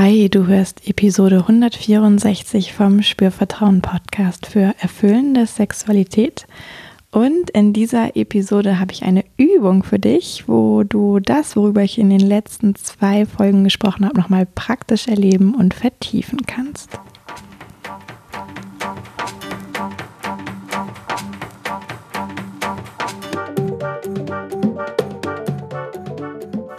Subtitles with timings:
[0.00, 6.46] Hi, du hörst Episode 164 vom Spürvertrauen Podcast für erfüllende Sexualität.
[7.10, 11.98] Und in dieser Episode habe ich eine Übung für dich, wo du das, worüber ich
[11.98, 17.00] in den letzten zwei Folgen gesprochen habe, nochmal praktisch erleben und vertiefen kannst.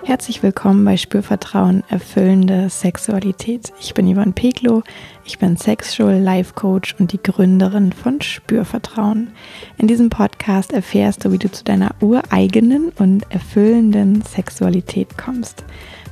[0.09, 3.71] Herzlich willkommen bei Spürvertrauen erfüllende Sexualität.
[3.79, 4.81] Ich bin Yvonne Peklo,
[5.23, 9.29] ich bin Sexual Life Coach und die Gründerin von Spürvertrauen.
[9.77, 15.63] In diesem Podcast erfährst du, wie du zu deiner ureigenen und erfüllenden Sexualität kommst.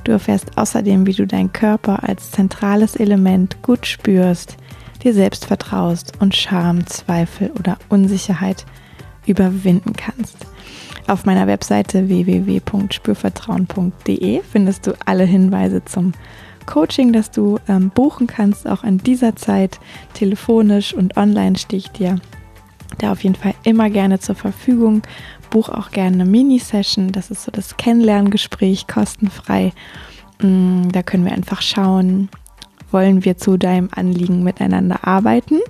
[0.04, 4.58] Du erfährst außerdem, wie du deinen Körper als zentrales Element gut spürst,
[5.02, 8.64] dir selbst vertraust und Scham, Zweifel oder Unsicherheit
[9.26, 10.47] überwinden kannst.
[11.08, 16.12] Auf meiner Webseite www.spürvertrauen.de findest du alle Hinweise zum
[16.66, 19.80] Coaching, das du ähm, buchen kannst, auch in dieser Zeit
[20.12, 22.20] telefonisch und online stehe ich dir
[22.98, 25.00] da auf jeden Fall immer gerne zur Verfügung.
[25.48, 29.72] Buch auch gerne eine Mini-Session, das ist so das Kennenlerngespräch, kostenfrei.
[30.42, 32.28] Mm, da können wir einfach schauen,
[32.90, 35.60] wollen wir zu deinem Anliegen miteinander arbeiten.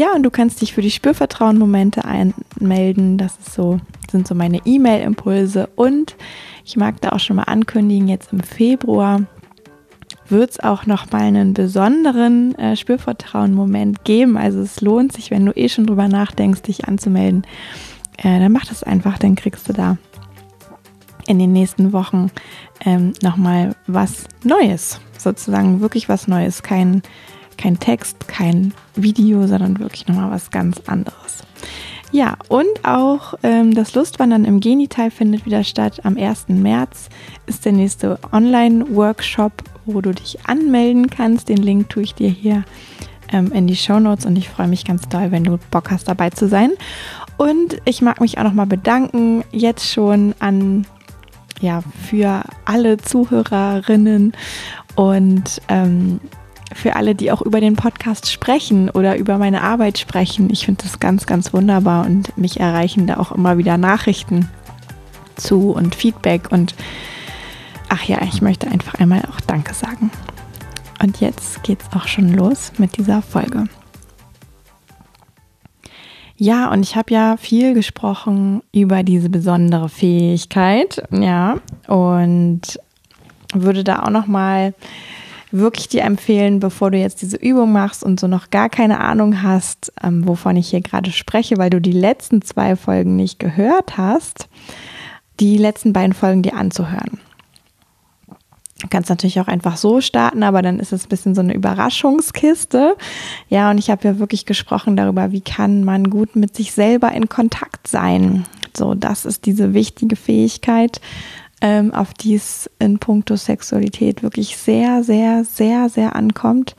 [0.00, 3.18] Ja, und du kannst dich für die Spürvertrauen-Momente einmelden.
[3.18, 5.68] Das ist so, sind so meine E-Mail-Impulse.
[5.76, 6.16] Und
[6.64, 9.20] ich mag da auch schon mal ankündigen, jetzt im Februar
[10.30, 14.38] wird es auch noch mal einen besonderen äh, Spürvertrauen-Moment geben.
[14.38, 17.42] Also es lohnt sich, wenn du eh schon drüber nachdenkst, dich anzumelden.
[18.16, 19.98] Äh, dann mach das einfach, dann kriegst du da
[21.26, 22.30] in den nächsten Wochen
[22.86, 27.02] ähm, noch mal was Neues, sozusagen wirklich was Neues, kein
[27.56, 31.44] kein Text, kein Video, sondern wirklich nochmal was ganz anderes.
[32.12, 36.00] Ja, und auch ähm, das Lustwandern im Genital findet wieder statt.
[36.02, 36.48] Am 1.
[36.48, 37.08] März
[37.46, 39.52] ist der nächste Online-Workshop,
[39.86, 41.48] wo du dich anmelden kannst.
[41.48, 42.64] Den Link tue ich dir hier
[43.32, 46.08] ähm, in die Show Notes und ich freue mich ganz doll, wenn du Bock hast,
[46.08, 46.72] dabei zu sein.
[47.36, 50.86] Und ich mag mich auch nochmal bedanken, jetzt schon an,
[51.60, 54.32] ja, für alle Zuhörerinnen
[54.96, 56.20] und ähm,
[56.72, 60.50] für alle, die auch über den Podcast sprechen oder über meine Arbeit sprechen.
[60.50, 64.48] Ich finde das ganz, ganz wunderbar und mich erreichen da auch immer wieder Nachrichten
[65.36, 66.74] zu und Feedback und
[67.88, 70.10] ach ja, ich möchte einfach einmal auch Danke sagen.
[71.02, 73.64] Und jetzt geht's auch schon los mit dieser Folge.
[76.36, 82.62] Ja, und ich habe ja viel gesprochen über diese besondere Fähigkeit, ja, und
[83.52, 84.74] würde da auch noch mal
[85.52, 89.42] wirklich dir empfehlen, bevor du jetzt diese Übung machst und so noch gar keine Ahnung
[89.42, 93.96] hast, ähm, wovon ich hier gerade spreche, weil du die letzten zwei Folgen nicht gehört
[93.96, 94.48] hast,
[95.40, 97.20] die letzten beiden Folgen dir anzuhören.
[98.80, 101.54] Du kannst natürlich auch einfach so starten, aber dann ist es ein bisschen so eine
[101.54, 102.96] Überraschungskiste.
[103.48, 107.12] Ja, und ich habe ja wirklich gesprochen darüber, wie kann man gut mit sich selber
[107.12, 108.46] in Kontakt sein.
[108.74, 111.00] So, das ist diese wichtige Fähigkeit,
[111.60, 116.76] ähm, auf die es in puncto Sexualität wirklich sehr, sehr, sehr, sehr ankommt.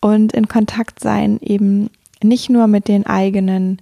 [0.00, 1.90] Und in Kontakt sein eben
[2.22, 3.80] nicht nur mit den eigenen,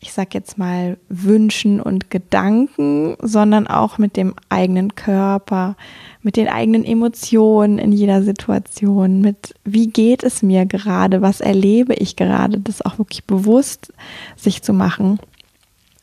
[0.00, 5.76] ich sag jetzt mal, Wünschen und Gedanken, sondern auch mit dem eigenen Körper,
[6.22, 11.94] mit den eigenen Emotionen in jeder Situation, mit wie geht es mir gerade, was erlebe
[11.94, 13.92] ich gerade, das auch wirklich bewusst
[14.36, 15.18] sich zu machen.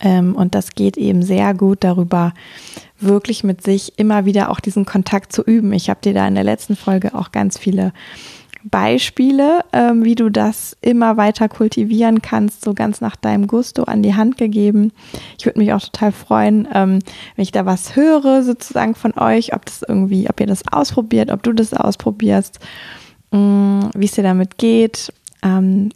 [0.06, 2.34] Ähm, und das geht eben sehr gut darüber,
[3.00, 5.74] wirklich mit sich immer wieder auch diesen Kontakt zu üben.
[5.74, 7.92] Ich habe dir da in der letzten Folge auch ganz viele
[8.64, 14.02] Beispiele, ähm, wie du das immer weiter kultivieren kannst, so ganz nach deinem Gusto an
[14.02, 14.92] die Hand gegeben.
[15.38, 17.00] Ich würde mich auch total freuen, ähm,
[17.36, 21.32] wenn ich da was höre, sozusagen von euch, ob das irgendwie, ob ihr das ausprobiert,
[21.32, 22.60] ob du das ausprobierst,
[23.32, 25.12] mm, wie es dir damit geht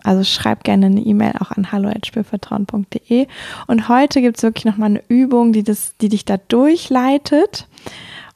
[0.03, 3.27] also schreib gerne eine E-Mail auch an hallo.spielvertrauen.de.
[3.67, 7.67] Und heute gibt es wirklich nochmal eine Übung, die, das, die dich da durchleitet.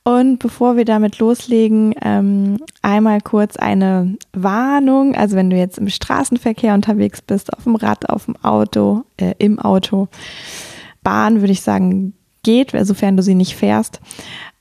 [0.03, 5.15] Und bevor wir damit loslegen, ähm, einmal kurz eine Warnung.
[5.15, 9.33] Also wenn du jetzt im Straßenverkehr unterwegs bist, auf dem Rad, auf dem Auto, äh,
[9.37, 10.09] im Auto,
[11.03, 14.01] Bahn würde ich sagen, geht, sofern du sie nicht fährst.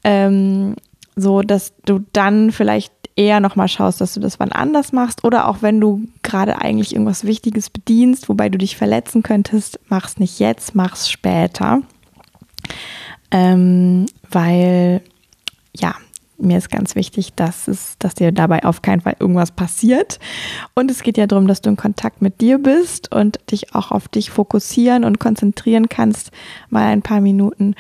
[0.05, 0.77] Ähm,
[1.17, 5.49] so, dass du dann vielleicht eher nochmal schaust, dass du das wann anders machst oder
[5.49, 10.39] auch wenn du gerade eigentlich irgendwas Wichtiges bedienst, wobei du dich verletzen könntest, mach's nicht
[10.39, 11.83] jetzt, mach's später.
[13.31, 15.03] Ähm, weil,
[15.75, 15.95] ja,
[16.43, 20.19] mir ist ganz wichtig, dass es, dass dir dabei auf keinen Fall irgendwas passiert.
[20.75, 23.91] Und es geht ja darum, dass du in Kontakt mit dir bist und dich auch
[23.91, 26.33] auf dich fokussieren und konzentrieren kannst,
[26.69, 27.75] mal ein paar Minuten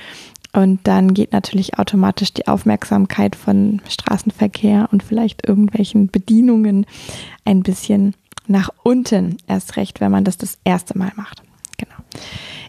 [0.52, 6.86] Und dann geht natürlich automatisch die Aufmerksamkeit von Straßenverkehr und vielleicht irgendwelchen Bedienungen
[7.44, 8.14] ein bisschen
[8.46, 9.38] nach unten.
[9.46, 11.42] Erst recht, wenn man das das erste Mal macht.
[11.78, 11.94] Genau.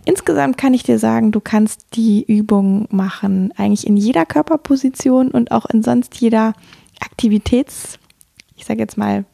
[0.05, 5.51] Insgesamt kann ich dir sagen, du kannst die Übung machen, eigentlich in jeder Körperposition und
[5.51, 6.53] auch in sonst jeder
[7.01, 7.99] Aktivitäts,
[8.55, 9.25] ich sage jetzt mal,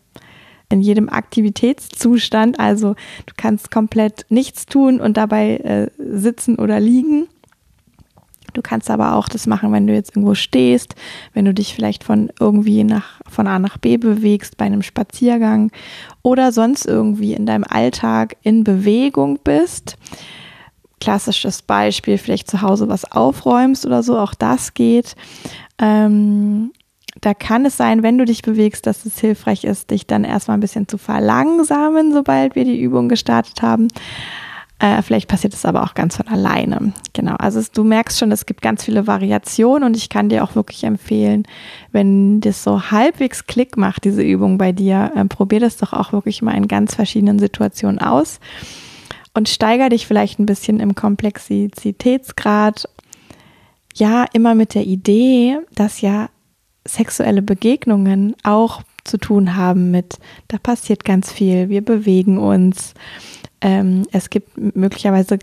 [0.69, 2.59] in jedem Aktivitätszustand.
[2.59, 2.95] Also
[3.25, 7.27] du kannst komplett nichts tun und dabei äh, sitzen oder liegen.
[8.53, 10.95] Du kannst aber auch das machen, wenn du jetzt irgendwo stehst,
[11.33, 15.71] wenn du dich vielleicht von irgendwie nach, von A nach B bewegst bei einem Spaziergang
[16.21, 19.97] oder sonst irgendwie in deinem Alltag in Bewegung bist.
[20.99, 25.15] Klassisches Beispiel, vielleicht zu Hause was aufräumst oder so, auch das geht.
[25.77, 26.71] Ähm,
[27.21, 30.57] da kann es sein, wenn du dich bewegst, dass es hilfreich ist, dich dann erstmal
[30.57, 33.87] ein bisschen zu verlangsamen, sobald wir die Übung gestartet haben.
[34.79, 36.93] Äh, vielleicht passiert es aber auch ganz von alleine.
[37.11, 37.35] Genau.
[37.35, 40.55] Also es, du merkst schon, es gibt ganz viele Variationen und ich kann dir auch
[40.55, 41.43] wirklich empfehlen,
[41.91, 46.13] wenn das so halbwegs Klick macht, diese Übung bei dir, äh, probier das doch auch
[46.13, 48.39] wirklich mal in ganz verschiedenen Situationen aus
[49.33, 52.87] und steiger dich vielleicht ein bisschen im Komplexitätsgrad.
[53.95, 56.29] Ja, immer mit der Idee, dass ja
[56.85, 62.93] sexuelle Begegnungen auch zu tun haben mit, da passiert ganz viel, wir bewegen uns,
[63.61, 65.39] ähm, es gibt möglicherweise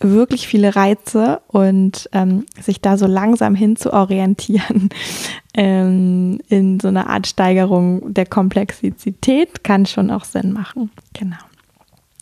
[0.00, 4.90] wirklich viele Reize und ähm, sich da so langsam hin zu orientieren
[5.54, 10.90] ähm, in so einer Art Steigerung der Komplexität kann schon auch Sinn machen.
[11.14, 11.36] Genau.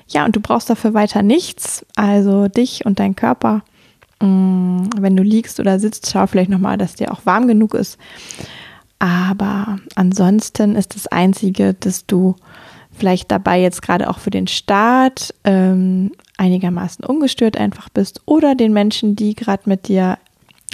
[0.08, 3.62] Ja, und du brauchst dafür weiter nichts, also dich und dein Körper.
[4.20, 7.98] Mm, wenn du liegst oder sitzt, schau vielleicht nochmal, dass dir auch warm genug ist.
[8.98, 12.36] Aber ansonsten ist das Einzige, dass du
[12.96, 18.72] vielleicht dabei jetzt gerade auch für den Start ähm, einigermaßen ungestört einfach bist oder den
[18.72, 20.18] Menschen, die gerade mit dir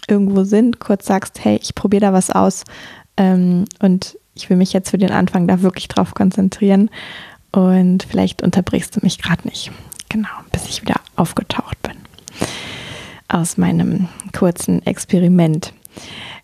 [0.08, 2.64] irgendwo sind, kurz sagst, hey, ich probiere da was aus
[3.16, 6.90] ähm, und ich will mich jetzt für den Anfang da wirklich drauf konzentrieren
[7.52, 9.70] und vielleicht unterbrichst du mich gerade nicht.
[10.08, 11.92] Genau, bis ich wieder aufgetaucht bin
[13.28, 15.72] aus meinem kurzen Experiment.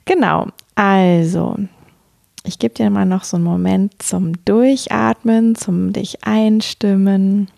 [0.05, 1.57] Genau, also
[2.49, 7.49] ich gebe dir mal noch so einen Moment zum Durchatmen, zum dich einstimmen.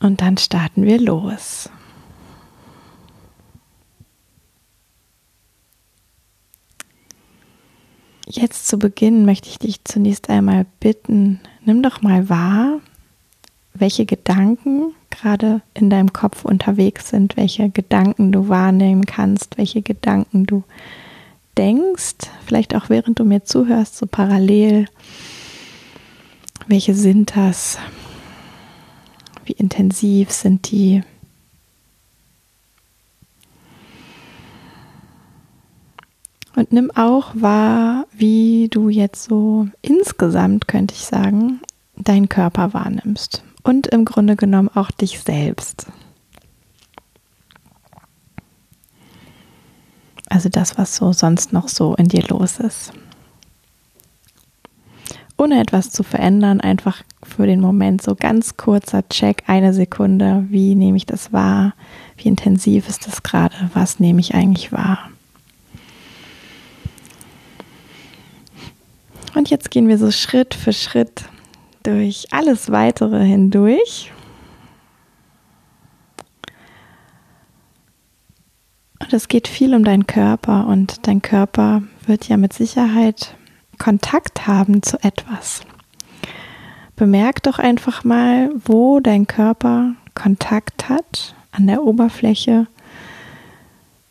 [0.00, 1.68] Und dann starten wir los.
[8.26, 12.80] Jetzt zu Beginn möchte ich dich zunächst einmal bitten, nimm doch mal wahr,
[13.74, 20.46] welche Gedanken gerade in deinem Kopf unterwegs sind, welche Gedanken du wahrnehmen kannst, welche Gedanken
[20.46, 20.64] du
[21.56, 24.86] denkst, vielleicht auch während du mir zuhörst, so parallel,
[26.66, 27.78] welche sind das?
[29.44, 31.02] Wie intensiv sind die?
[36.54, 41.60] Und nimm auch wahr, wie du jetzt so insgesamt, könnte ich sagen,
[41.96, 43.42] deinen Körper wahrnimmst.
[43.62, 45.86] Und im Grunde genommen auch dich selbst.
[50.32, 52.94] Also das, was so sonst noch so in dir los ist.
[55.36, 60.74] Ohne etwas zu verändern, einfach für den Moment so ganz kurzer Check, eine Sekunde, wie
[60.74, 61.74] nehme ich das wahr?
[62.16, 63.54] Wie intensiv ist das gerade?
[63.74, 65.10] Was nehme ich eigentlich wahr?
[69.34, 71.24] Und jetzt gehen wir so Schritt für Schritt
[71.82, 74.10] durch alles weitere hindurch.
[79.02, 83.34] Und es geht viel um deinen Körper und dein Körper wird ja mit Sicherheit
[83.78, 85.62] Kontakt haben zu etwas.
[86.94, 92.68] Bemerk doch einfach mal, wo dein Körper Kontakt hat an der Oberfläche.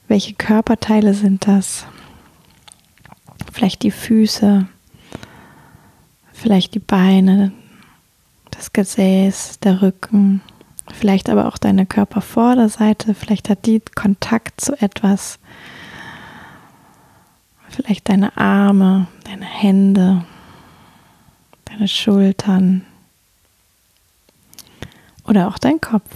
[0.09, 1.85] Welche Körperteile sind das?
[3.53, 4.67] Vielleicht die Füße,
[6.33, 7.53] vielleicht die Beine,
[8.49, 10.41] das Gesäß, der Rücken,
[10.91, 15.39] vielleicht aber auch deine Körpervorderseite, vielleicht hat die Kontakt zu etwas,
[17.69, 20.25] vielleicht deine Arme, deine Hände,
[21.65, 22.85] deine Schultern.
[25.25, 26.09] Oder auch dein Kopf.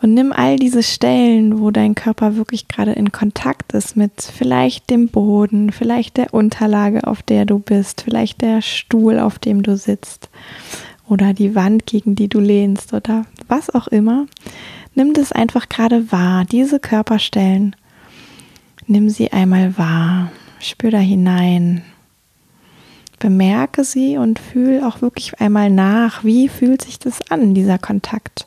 [0.00, 4.90] Und nimm all diese Stellen, wo dein Körper wirklich gerade in Kontakt ist mit vielleicht
[4.90, 9.76] dem Boden, vielleicht der Unterlage, auf der du bist, vielleicht der Stuhl, auf dem du
[9.76, 10.28] sitzt
[11.08, 14.26] oder die Wand, gegen die du lehnst oder was auch immer.
[14.94, 17.76] Nimm das einfach gerade wahr, diese Körperstellen.
[18.86, 21.82] Nimm sie einmal wahr, spür da hinein.
[23.18, 28.46] Bemerke sie und fühl auch wirklich einmal nach, wie fühlt sich das an, dieser Kontakt.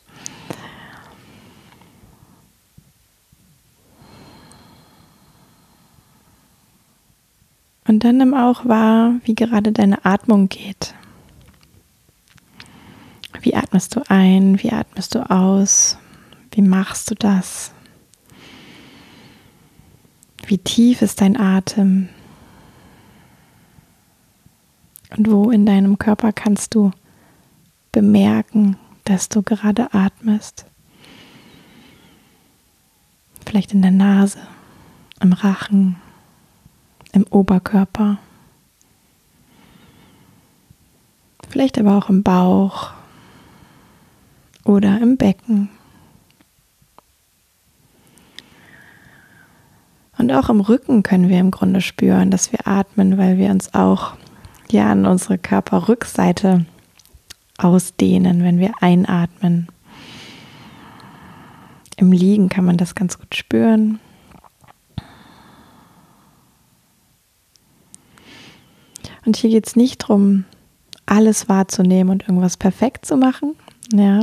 [7.86, 10.94] Und dann nimm auch wahr, wie gerade deine Atmung geht.
[13.42, 14.62] Wie atmest du ein?
[14.62, 15.98] Wie atmest du aus?
[16.52, 17.72] Wie machst du das?
[20.46, 22.08] Wie tief ist dein Atem?
[25.16, 26.92] Und wo in deinem Körper kannst du
[27.90, 30.66] bemerken, dass du gerade atmest?
[33.44, 34.38] Vielleicht in der Nase,
[35.20, 35.96] im Rachen,
[37.10, 38.18] im Oberkörper.
[41.48, 42.92] Vielleicht aber auch im Bauch
[44.64, 45.68] oder im Becken.
[50.18, 53.74] Und auch im Rücken können wir im Grunde spüren, dass wir atmen, weil wir uns
[53.74, 54.14] auch
[54.70, 56.64] ja an unsere Körperrückseite
[57.58, 59.68] ausdehnen, wenn wir einatmen.
[61.96, 64.00] Im Liegen kann man das ganz gut spüren.
[69.24, 70.44] Und hier geht es nicht darum,
[71.06, 73.54] alles wahrzunehmen und irgendwas perfekt zu machen.
[73.94, 74.22] Ja,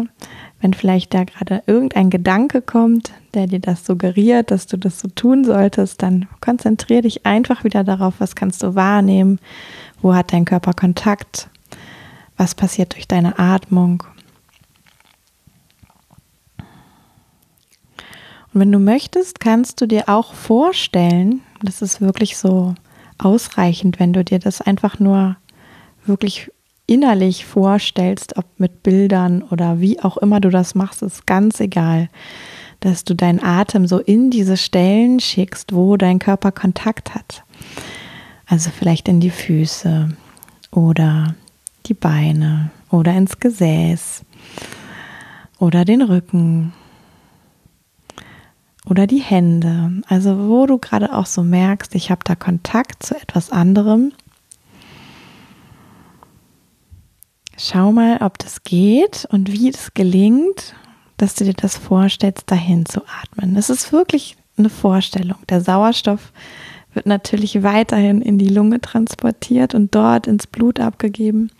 [0.61, 5.07] wenn vielleicht da gerade irgendein Gedanke kommt, der dir das suggeriert, dass du das so
[5.09, 9.39] tun solltest, dann konzentriere dich einfach wieder darauf, was kannst du wahrnehmen,
[10.01, 11.49] wo hat dein Körper Kontakt,
[12.35, 14.03] was passiert durch deine Atmung.
[18.51, 22.73] Und wenn du möchtest, kannst du dir auch vorstellen, das ist wirklich so
[23.19, 25.37] ausreichend, wenn du dir das einfach nur
[26.05, 26.51] wirklich
[26.89, 32.09] innerlich vorstellst, ob mit Bildern oder wie auch immer du das machst, ist ganz egal,
[32.79, 37.43] dass du deinen Atem so in diese Stellen schickst, wo dein Körper Kontakt hat.
[38.47, 40.09] Also vielleicht in die Füße
[40.71, 41.35] oder
[41.85, 44.23] die Beine oder ins Gesäß
[45.59, 46.73] oder den Rücken
[48.87, 50.01] oder die Hände.
[50.07, 54.13] Also wo du gerade auch so merkst, ich habe da Kontakt zu etwas anderem.
[57.61, 60.75] Schau mal, ob das geht und wie es gelingt,
[61.17, 63.57] dass du dir das vorstellst, dahin zu atmen.
[63.57, 65.35] Es ist wirklich eine Vorstellung.
[65.49, 66.31] Der Sauerstoff
[66.93, 71.51] wird natürlich weiterhin in die Lunge transportiert und dort ins Blut abgegeben.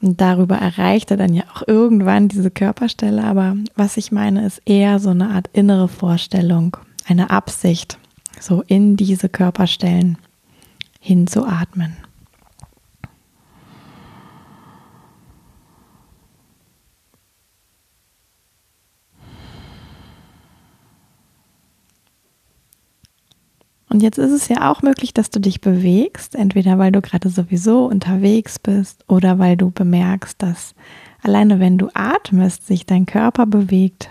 [0.00, 3.22] Und darüber erreicht er dann ja auch irgendwann diese Körperstelle.
[3.22, 7.98] Aber was ich meine, ist eher so eine Art innere Vorstellung, eine Absicht,
[8.40, 10.18] so in diese Körperstellen
[10.98, 11.96] hinzuatmen.
[23.94, 27.28] Und jetzt ist es ja auch möglich, dass du dich bewegst, entweder weil du gerade
[27.28, 30.74] sowieso unterwegs bist oder weil du bemerkst, dass
[31.22, 34.10] alleine wenn du atmest, sich dein Körper bewegt.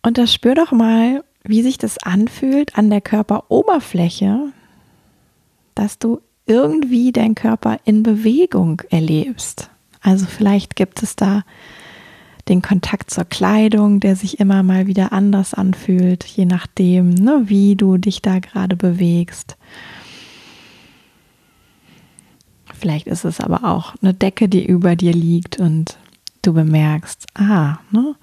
[0.00, 4.54] Und das spür doch mal, wie sich das anfühlt an der Körperoberfläche,
[5.74, 9.68] dass du irgendwie deinen Körper in Bewegung erlebst.
[10.00, 11.42] Also vielleicht gibt es da
[12.48, 17.74] den Kontakt zur Kleidung, der sich immer mal wieder anders anfühlt, je nachdem, ne, wie
[17.74, 19.56] du dich da gerade bewegst.
[22.72, 25.96] Vielleicht ist es aber auch eine Decke, die über dir liegt und
[26.42, 28.14] du bemerkst, ah, ne,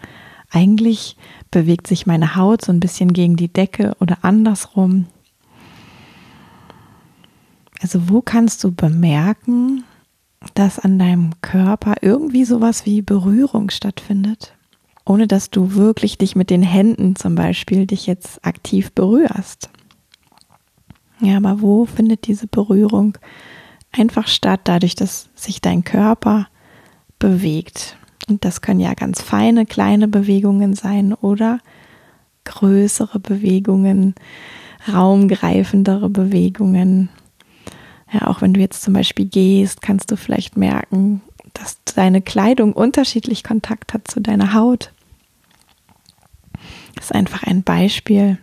[0.52, 1.18] eigentlich
[1.50, 5.08] bewegt sich meine Haut so ein bisschen gegen die Decke oder andersrum.
[7.82, 9.84] Also wo kannst du bemerken,
[10.54, 14.54] dass an deinem Körper irgendwie sowas wie Berührung stattfindet,
[15.06, 19.70] ohne dass du wirklich dich mit den Händen zum Beispiel dich jetzt aktiv berührst.
[21.20, 23.18] Ja, aber wo findet diese Berührung
[23.92, 26.48] einfach statt, dadurch, dass sich dein Körper
[27.20, 27.98] bewegt?
[28.28, 31.60] Und das können ja ganz feine, kleine Bewegungen sein oder
[32.46, 34.16] größere Bewegungen,
[34.92, 37.10] raumgreifendere Bewegungen,
[38.12, 41.22] ja, auch wenn du jetzt zum Beispiel gehst, kannst du vielleicht merken,
[41.54, 44.92] dass deine Kleidung unterschiedlich Kontakt hat zu deiner Haut.
[46.96, 48.38] Das ist einfach ein Beispiel.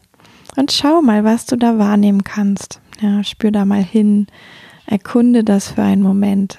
[0.57, 2.81] Und schau mal, was du da wahrnehmen kannst.
[3.01, 4.27] Ja, spür da mal hin,
[4.87, 6.59] erkunde das für einen Moment.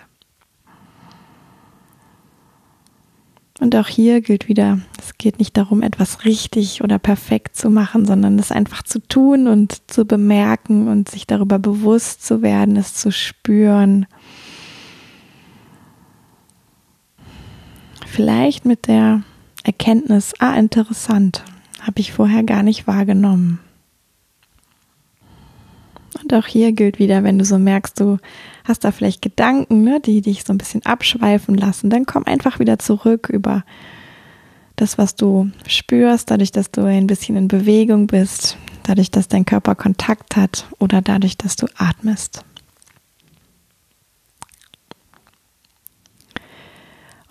[3.59, 8.05] Und auch hier gilt wieder, es geht nicht darum, etwas richtig oder perfekt zu machen,
[8.05, 12.93] sondern es einfach zu tun und zu bemerken und sich darüber bewusst zu werden, es
[12.93, 14.05] zu spüren.
[18.07, 19.23] Vielleicht mit der
[19.63, 21.43] Erkenntnis, ah, interessant,
[21.81, 23.59] habe ich vorher gar nicht wahrgenommen.
[26.29, 28.19] Und auch hier gilt wieder, wenn du so merkst, du
[28.63, 32.59] hast da vielleicht Gedanken, ne, die dich so ein bisschen abschweifen lassen, dann komm einfach
[32.59, 33.63] wieder zurück über
[34.75, 39.45] das, was du spürst, dadurch, dass du ein bisschen in Bewegung bist, dadurch, dass dein
[39.45, 42.45] Körper Kontakt hat oder dadurch, dass du atmest.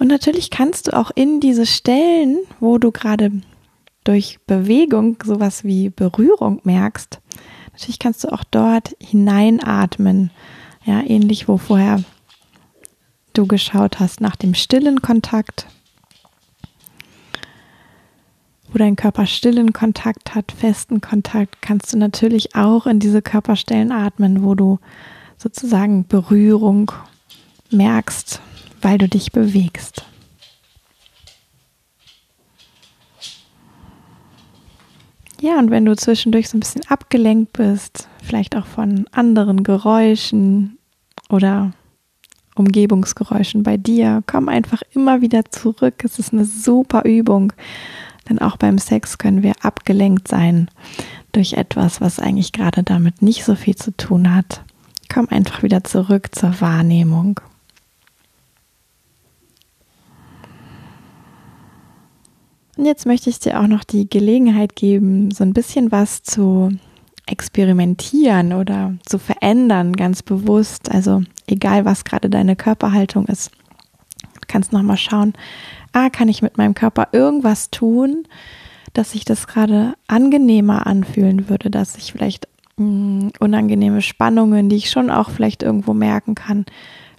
[0.01, 3.31] Und natürlich kannst du auch in diese Stellen, wo du gerade
[4.03, 7.21] durch Bewegung sowas wie Berührung merkst,
[7.79, 10.31] natürlich kannst du auch dort hineinatmen.
[10.85, 12.03] Ja, ähnlich wo vorher
[13.35, 15.67] du geschaut hast nach dem stillen Kontakt,
[18.73, 23.93] wo dein Körper stillen Kontakt hat, festen Kontakt, kannst du natürlich auch in diese Körperstellen
[23.93, 24.81] atmen, wo du
[25.37, 26.91] sozusagen Berührung
[27.71, 28.41] merkst,
[28.83, 30.05] weil du dich bewegst.
[35.49, 40.77] Ja, und wenn du zwischendurch so ein bisschen abgelenkt bist, vielleicht auch von anderen Geräuschen
[41.31, 41.73] oder
[42.55, 46.05] Umgebungsgeräuschen bei dir, komm einfach immer wieder zurück.
[46.05, 47.55] Es ist eine super Übung,
[48.29, 50.69] denn auch beim Sex können wir abgelenkt sein
[51.33, 54.61] durch etwas, was eigentlich gerade damit nicht so viel zu tun hat.
[55.11, 57.41] Komm einfach wieder zurück zur Wahrnehmung.
[62.79, 66.71] Und jetzt möchte ich dir auch noch die Gelegenheit geben, so ein bisschen was zu
[67.27, 70.89] experimentieren oder zu verändern, ganz bewusst.
[70.89, 73.51] Also egal, was gerade deine Körperhaltung ist.
[74.23, 75.33] Du kannst nochmal schauen,
[75.93, 78.29] ah, kann ich mit meinem Körper irgendwas tun,
[78.93, 84.77] dass sich das gerade angenehmer anfühlen würde, dass ich vielleicht mh, hm, unangenehme Spannungen, die
[84.77, 86.65] ich schon auch vielleicht irgendwo merken kann,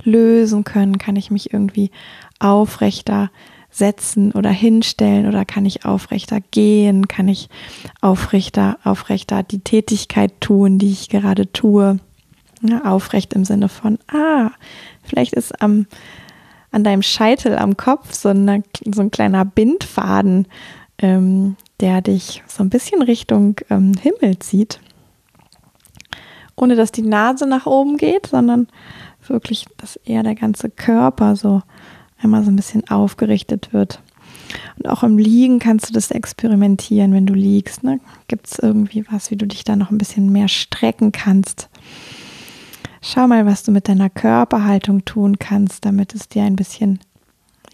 [0.04, 1.92] lösen können, kann ich mich irgendwie
[2.40, 3.30] aufrechter
[3.72, 7.50] setzen oder hinstellen oder kann ich aufrechter gehen, kann ich
[8.02, 12.00] aufrechter, aufrechter die Tätigkeit tun, die ich gerade tue.
[12.62, 14.52] Ja, aufrecht im Sinne von, ah,
[15.04, 15.88] vielleicht ist am,
[16.72, 20.46] an deinem Scheitel am Kopf so, eine, so ein kleiner Bindfaden,
[20.98, 24.82] ähm, der dich so ein bisschen Richtung ähm, Himmel zieht.
[26.58, 28.68] Ohne dass die Nase nach oben geht, sondern
[29.28, 31.62] wirklich, dass eher der ganze Körper so
[32.22, 34.02] einmal so ein bisschen aufgerichtet wird.
[34.78, 37.84] Und auch im Liegen kannst du das experimentieren, wenn du liegst.
[37.84, 38.00] Ne?
[38.28, 41.70] Gibt es irgendwie was, wie du dich da noch ein bisschen mehr strecken kannst?
[43.02, 47.00] Schau mal, was du mit deiner Körperhaltung tun kannst, damit es dir ein bisschen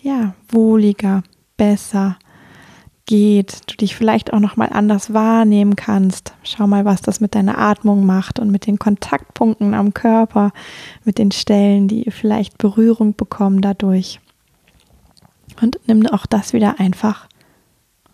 [0.01, 1.23] ja, wohliger,
[1.57, 2.17] besser
[3.07, 6.33] geht, du dich vielleicht auch noch mal anders wahrnehmen kannst.
[6.43, 10.51] Schau mal, was das mit deiner Atmung macht und mit den Kontaktpunkten am Körper,
[11.03, 14.19] mit den Stellen, die vielleicht Berührung bekommen dadurch.
[15.61, 17.27] Und nimm auch das wieder einfach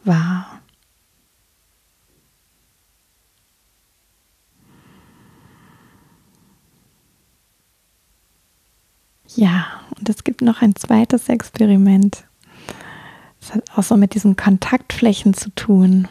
[0.03, 0.61] wahr.
[9.35, 9.65] Ja,
[9.97, 12.25] und es gibt noch ein zweites Experiment.
[13.39, 16.07] Das hat auch so mit diesen Kontaktflächen zu tun.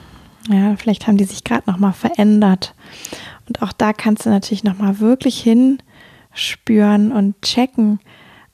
[0.48, 2.74] Ja, vielleicht haben die sich gerade noch mal verändert.
[3.46, 8.00] Und auch da kannst du natürlich noch mal wirklich hinspüren und checken,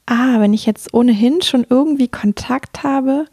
[0.07, 3.27] ah, wenn ich jetzt ohnehin schon irgendwie Kontakt habe,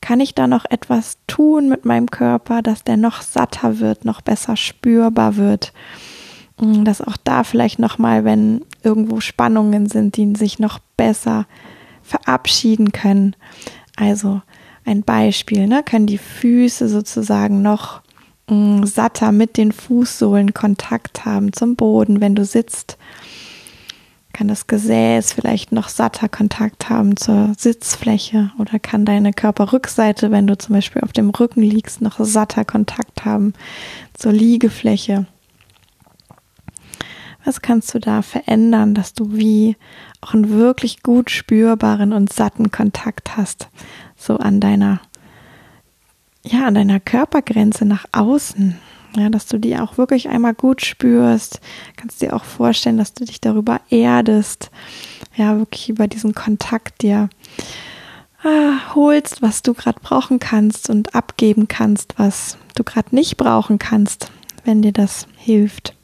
[0.00, 4.20] kann ich da noch etwas tun mit meinem Körper, dass der noch satter wird, noch
[4.20, 5.72] besser spürbar wird.
[6.60, 11.46] Mm, dass auch da vielleicht nochmal, wenn irgendwo Spannungen sind, die sich noch besser
[12.02, 13.34] verabschieden können.
[13.96, 14.40] Also
[14.84, 18.02] ein Beispiel, ne, können die Füße sozusagen noch
[18.48, 22.96] mh, mm, satter mit den Fußsohlen Kontakt haben zum Boden, wenn du sitzt
[24.38, 30.46] kann das Gesäß vielleicht noch satter Kontakt haben zur Sitzfläche oder kann deine Körperrückseite, wenn
[30.46, 33.52] du zum Beispiel auf dem Rücken liegst, noch satter Kontakt haben
[34.14, 35.26] zur Liegefläche.
[37.44, 39.76] Was kannst du da verändern, dass du wie
[40.20, 43.68] auch einen wirklich gut spürbaren und satten Kontakt hast,
[44.16, 45.00] so an deiner,
[46.44, 48.78] ja, an deiner Körpergrenze nach außen?
[49.18, 51.60] Ja, dass du die auch wirklich einmal gut spürst.
[51.96, 54.70] Kannst dir auch vorstellen, dass du dich darüber erdest.
[55.34, 57.28] Ja, wirklich über diesen Kontakt dir
[58.44, 63.78] ah, holst, was du gerade brauchen kannst und abgeben kannst, was du gerade nicht brauchen
[63.78, 64.30] kannst,
[64.64, 65.94] wenn dir das hilft.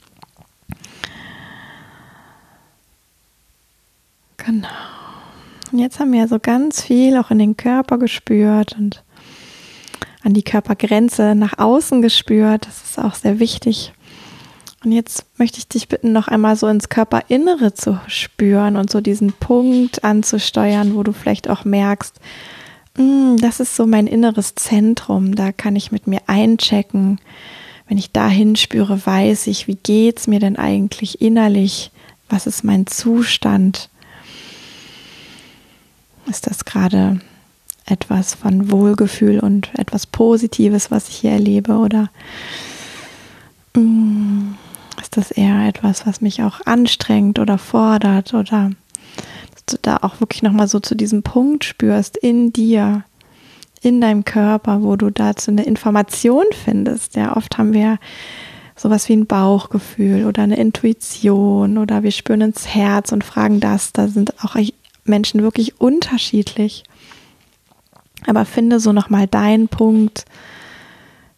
[4.39, 4.69] Genau.
[5.71, 9.04] Und jetzt haben wir so ganz viel auch in den Körper gespürt und
[10.25, 12.67] an die Körpergrenze nach außen gespürt.
[12.67, 13.93] Das ist auch sehr wichtig.
[14.85, 19.01] Und jetzt möchte ich dich bitten, noch einmal so ins Körperinnere zu spüren und so
[19.01, 22.21] diesen Punkt anzusteuern, wo du vielleicht auch merkst,
[22.97, 27.19] hm, das ist so mein inneres Zentrum, da kann ich mit mir einchecken.
[27.89, 31.91] Wenn ich dahin spüre, weiß ich, wie geht es mir denn eigentlich innerlich?
[32.29, 33.91] Was ist mein Zustand?
[36.27, 37.21] Ist das gerade
[37.87, 41.77] etwas von Wohlgefühl und etwas Positives, was ich hier erlebe?
[41.77, 42.11] Oder
[43.77, 44.55] mm,
[45.01, 48.35] ist das eher etwas, was mich auch anstrengt oder fordert?
[48.35, 48.71] Oder
[49.53, 53.05] dass du da auch wirklich nochmal so zu diesem Punkt spürst in dir,
[53.83, 57.17] in deinem Körper, wo du dazu eine Information findest.
[57.17, 57.99] Ja, oft haben wir
[58.77, 63.93] sowas wie ein Bauchgefühl oder eine Intuition oder wir spüren ins Herz und fragen das.
[63.93, 64.57] Da sind auch
[65.05, 66.85] Menschen wirklich unterschiedlich.
[68.27, 70.25] Aber finde so nochmal deinen Punkt,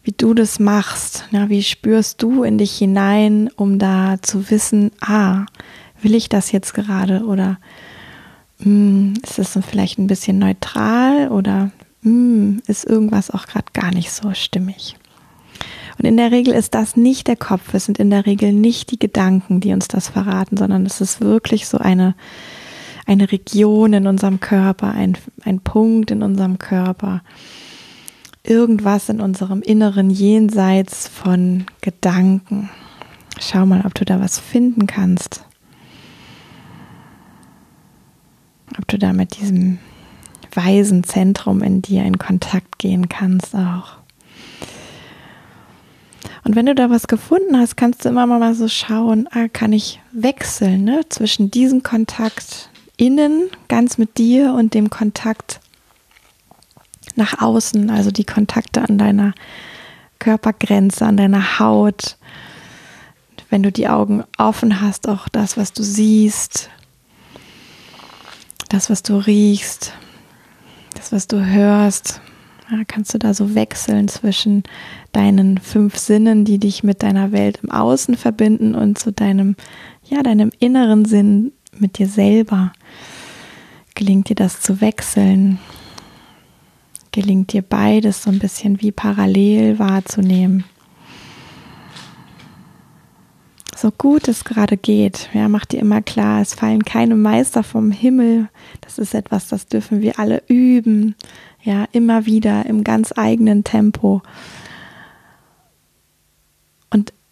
[0.03, 1.25] wie du das machst.
[1.33, 5.47] Ja, wie spürst du in dich hinein, um da zu wissen, ah,
[6.01, 7.59] will ich das jetzt gerade oder
[8.61, 11.71] mh, hm, ist es vielleicht ein bisschen neutral oder
[12.03, 14.97] mh, hm, ist irgendwas auch gerade gar nicht so stimmig.
[15.99, 18.91] Und in der Regel ist das nicht der Kopf, es sind in der Regel nicht
[18.91, 22.15] die Gedanken, die uns das verraten, sondern es ist wirklich so eine,
[23.07, 27.23] eine Region in unserem Körper, ein, ein Punkt in unserem Körper,
[28.43, 32.69] irgendwas in unserem inneren Jenseits von Gedanken.
[33.39, 35.45] Schau mal, ob du da was finden kannst.
[38.79, 39.79] Ob du da mit diesem
[40.53, 43.99] weisen Zentrum in dir in Kontakt gehen kannst auch.
[46.45, 49.73] Und wenn du da was gefunden hast, kannst du immer mal so schauen, ah, kann
[49.73, 55.61] ich wechseln ne, zwischen diesem Kontakt innen, ganz mit dir und dem Kontakt
[57.15, 59.35] nach außen, also die Kontakte an deiner
[60.19, 62.17] Körpergrenze, an deiner Haut.
[63.49, 66.71] Wenn du die Augen offen hast, auch das, was du siehst,
[68.69, 69.93] das, was du riechst,
[70.95, 72.21] das, was du hörst,
[72.89, 74.65] kannst du da so wechseln zwischen
[75.13, 79.55] deinen fünf Sinnen, die dich mit deiner Welt im Außen verbinden und zu deinem,
[80.05, 82.73] ja, deinem inneren Sinn mit dir selber.
[83.95, 85.59] Gelingt dir das zu wechseln?
[87.13, 90.65] Gelingt dir beides so ein bisschen wie parallel wahrzunehmen?
[93.77, 95.29] so gut es gerade geht.
[95.33, 98.49] Ja, mach dir immer klar, es fallen keine Meister vom Himmel.
[98.81, 101.15] Das ist etwas, das dürfen wir alle üben.
[101.63, 104.23] Ja, immer wieder im ganz eigenen Tempo.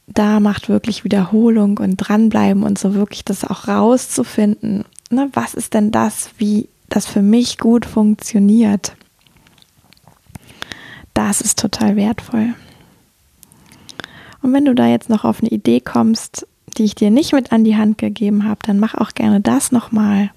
[0.06, 4.84] Da macht wirklich Wiederholung und dranbleiben und so wirklich das auch rauszufinden.
[5.10, 8.94] Ne, was ist denn das, wie das für mich gut funktioniert?
[11.14, 12.54] Das ist total wertvoll.
[14.42, 17.52] Und wenn du da jetzt noch auf eine Idee kommst, die ich dir nicht mit
[17.52, 20.30] an die Hand gegeben habe, dann mach auch gerne das nochmal.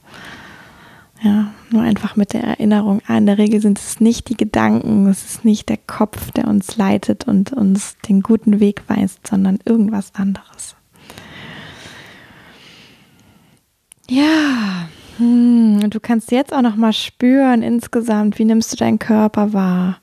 [1.21, 3.01] Ja, nur einfach mit der Erinnerung.
[3.07, 6.47] Ah, in der Regel sind es nicht die Gedanken, es ist nicht der Kopf, der
[6.47, 10.75] uns leitet und uns den guten Weg weist, sondern irgendwas anderes.
[14.09, 19.53] Ja, hm, du kannst jetzt auch noch mal spüren insgesamt, wie nimmst du deinen Körper
[19.53, 19.97] wahr?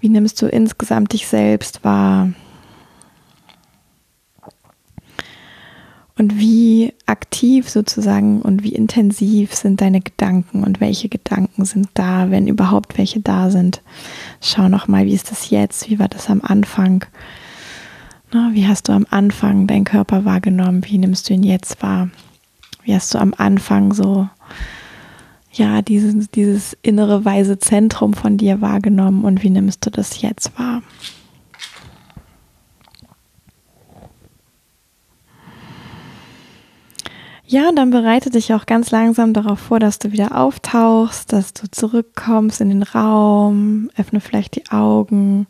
[0.00, 2.32] Wie nimmst du insgesamt dich selbst wahr?
[6.18, 12.30] Und wie aktiv sozusagen und wie intensiv sind deine Gedanken und welche Gedanken sind da,
[12.30, 13.82] wenn überhaupt welche da sind.
[14.40, 15.88] Schau nochmal, wie ist das jetzt?
[15.88, 17.06] Wie war das am Anfang?
[18.30, 20.84] Na, wie hast du am Anfang deinen Körper wahrgenommen?
[20.86, 22.10] Wie nimmst du ihn jetzt wahr?
[22.84, 24.28] Wie hast du am Anfang so,
[25.52, 30.58] ja, dieses, dieses innere weise Zentrum von dir wahrgenommen und wie nimmst du das jetzt
[30.58, 30.82] wahr?
[37.52, 41.52] Ja, und dann bereite dich auch ganz langsam darauf vor, dass du wieder auftauchst, dass
[41.52, 45.46] du zurückkommst in den Raum, öffne vielleicht die Augen,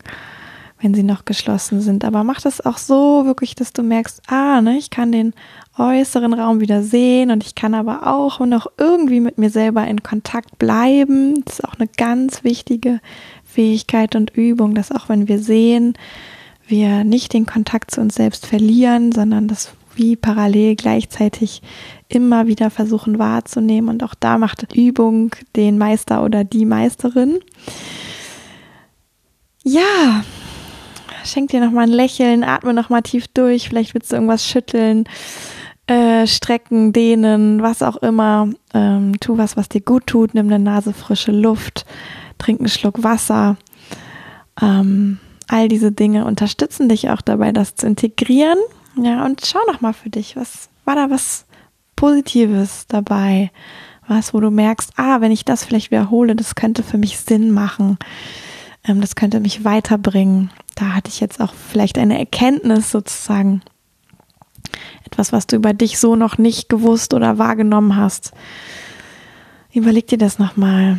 [0.81, 2.05] wenn sie noch geschlossen sind.
[2.05, 5.33] Aber mach das auch so wirklich, dass du merkst, ah, ne, ich kann den
[5.79, 10.03] äußeren Raum wieder sehen und ich kann aber auch noch irgendwie mit mir selber in
[10.03, 11.45] Kontakt bleiben.
[11.45, 12.99] Das ist auch eine ganz wichtige
[13.45, 15.95] Fähigkeit und Übung, dass auch wenn wir sehen,
[16.67, 21.63] wir nicht den Kontakt zu uns selbst verlieren, sondern das wie parallel gleichzeitig
[22.09, 23.89] immer wieder versuchen wahrzunehmen.
[23.89, 27.41] Und auch da macht Übung den Meister oder die Meisterin.
[29.65, 30.25] Ja,
[31.25, 33.69] schenk dir nochmal ein Lächeln, atme nochmal tief durch.
[33.69, 35.05] Vielleicht willst du irgendwas schütteln,
[35.87, 38.51] äh, strecken, dehnen, was auch immer.
[38.75, 40.35] Ähm, tu was, was dir gut tut.
[40.35, 41.85] Nimm eine Nase frische Luft,
[42.39, 43.57] trink einen Schluck Wasser.
[44.61, 48.59] Ähm, all diese Dinge unterstützen dich auch dabei, das zu integrieren
[48.97, 51.47] ja, und schau noch mal für dich, was war da was
[51.97, 53.51] Positives dabei?
[54.09, 57.53] Was, wo du merkst, ah, wenn ich das vielleicht wiederhole, das könnte für mich Sinn
[57.53, 57.99] machen.
[58.85, 60.51] Ähm, das könnte mich weiterbringen.
[60.75, 63.63] Da hatte ich jetzt auch vielleicht eine Erkenntnis sozusagen.
[65.05, 68.33] Etwas, was du über dich so noch nicht gewusst oder wahrgenommen hast.
[69.73, 70.99] Überleg dir das nochmal.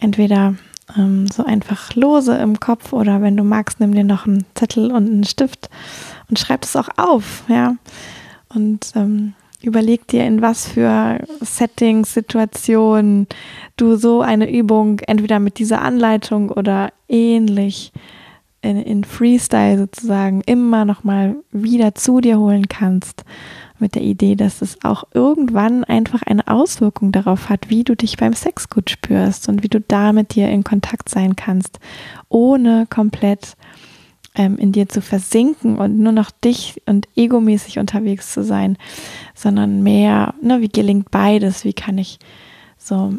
[0.00, 0.54] entweder
[0.96, 4.90] ähm, so einfach lose im Kopf oder wenn du magst, nimm dir noch einen Zettel
[4.90, 5.68] und einen Stift
[6.28, 7.76] und schreib es auch auf, ja.
[8.48, 13.26] Und ähm, überleg dir, in was für Settings, Situationen
[13.76, 17.92] du so eine Übung entweder mit dieser Anleitung oder ähnlich
[18.62, 23.24] in, in Freestyle sozusagen immer noch mal wieder zu dir holen kannst
[23.80, 28.16] mit der Idee, dass es auch irgendwann einfach eine Auswirkung darauf hat, wie du dich
[28.16, 31.78] beim Sex gut spürst und wie du da mit dir in Kontakt sein kannst,
[32.28, 33.56] ohne komplett
[34.34, 38.78] ähm, in dir zu versinken und nur noch dich und egomäßig unterwegs zu sein,
[39.34, 41.64] sondern mehr, ne, wie gelingt beides?
[41.64, 42.18] Wie kann ich
[42.78, 43.14] so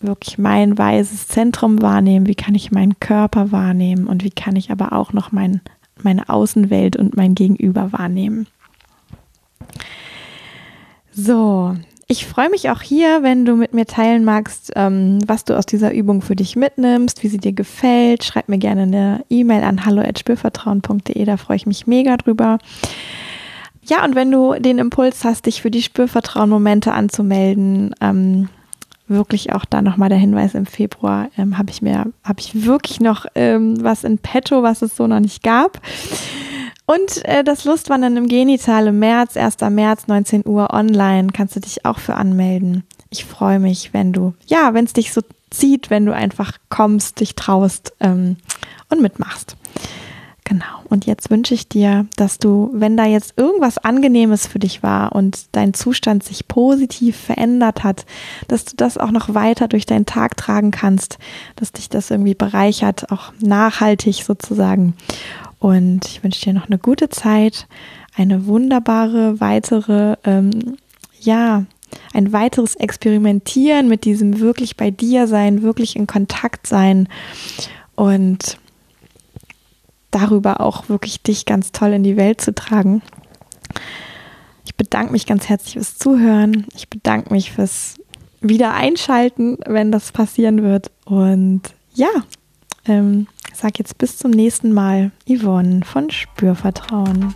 [0.00, 2.26] wirklich mein weises Zentrum wahrnehmen?
[2.26, 4.06] Wie kann ich meinen Körper wahrnehmen?
[4.06, 5.60] Und wie kann ich aber auch noch mein,
[6.02, 8.46] meine Außenwelt und mein Gegenüber wahrnehmen?
[11.18, 11.74] So,
[12.08, 15.64] ich freue mich auch hier, wenn du mit mir teilen magst, ähm, was du aus
[15.64, 18.22] dieser Übung für dich mitnimmst, wie sie dir gefällt.
[18.22, 22.58] Schreib mir gerne eine E-Mail an hallo@spürvertrauen.de, da freue ich mich mega drüber.
[23.82, 28.50] Ja, und wenn du den Impuls hast, dich für die Spürvertrauen-Momente anzumelden, ähm,
[29.08, 33.00] wirklich auch da nochmal der Hinweis im Februar, ähm, habe ich mir, habe ich wirklich
[33.00, 35.80] noch ähm, was in petto, was es so noch nicht gab.
[36.86, 39.56] Und äh, das Lustwandern im Genital im März, 1.
[39.70, 42.84] März, 19 Uhr online, kannst du dich auch für anmelden.
[43.10, 45.20] Ich freue mich, wenn du, ja, wenn es dich so
[45.50, 48.36] zieht, wenn du einfach kommst, dich traust ähm,
[48.88, 49.56] und mitmachst.
[50.44, 50.64] Genau.
[50.88, 55.12] Und jetzt wünsche ich dir, dass du, wenn da jetzt irgendwas Angenehmes für dich war
[55.12, 58.06] und dein Zustand sich positiv verändert hat,
[58.46, 61.18] dass du das auch noch weiter durch deinen Tag tragen kannst,
[61.56, 64.94] dass dich das irgendwie bereichert, auch nachhaltig sozusagen.
[65.58, 67.66] Und ich wünsche dir noch eine gute Zeit,
[68.14, 70.76] eine wunderbare weitere, ähm,
[71.20, 71.64] ja,
[72.12, 77.08] ein weiteres Experimentieren mit diesem wirklich bei dir sein, wirklich in Kontakt sein
[77.94, 78.58] und
[80.10, 83.02] darüber auch wirklich dich ganz toll in die Welt zu tragen.
[84.64, 86.66] Ich bedanke mich ganz herzlich fürs Zuhören.
[86.74, 87.96] Ich bedanke mich fürs
[88.40, 90.90] Wiedereinschalten, wenn das passieren wird.
[91.04, 91.62] Und
[91.94, 92.08] ja,
[92.86, 97.34] ähm, sag jetzt bis zum nächsten Mal, Yvonne von Spürvertrauen.